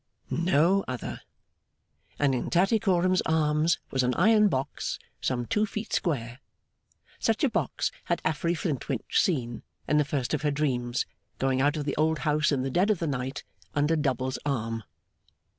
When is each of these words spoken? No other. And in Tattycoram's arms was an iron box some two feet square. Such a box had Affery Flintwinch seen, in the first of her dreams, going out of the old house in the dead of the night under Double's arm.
No 0.31 0.83
other. 0.87 1.21
And 2.17 2.33
in 2.33 2.49
Tattycoram's 2.49 3.21
arms 3.27 3.77
was 3.91 4.01
an 4.01 4.15
iron 4.15 4.47
box 4.47 4.97
some 5.21 5.45
two 5.45 5.67
feet 5.67 5.93
square. 5.93 6.39
Such 7.19 7.43
a 7.43 7.49
box 7.51 7.91
had 8.05 8.19
Affery 8.25 8.55
Flintwinch 8.55 9.19
seen, 9.21 9.61
in 9.87 9.99
the 9.99 10.03
first 10.03 10.33
of 10.33 10.41
her 10.41 10.49
dreams, 10.49 11.05
going 11.37 11.61
out 11.61 11.77
of 11.77 11.85
the 11.85 11.95
old 11.97 12.17
house 12.25 12.51
in 12.51 12.63
the 12.63 12.71
dead 12.71 12.89
of 12.89 12.97
the 12.97 13.05
night 13.05 13.43
under 13.75 13.95
Double's 13.95 14.39
arm. 14.43 14.83